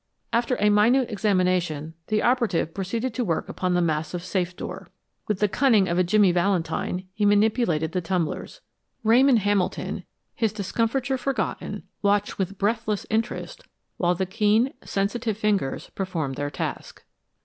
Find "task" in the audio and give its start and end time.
16.49-17.03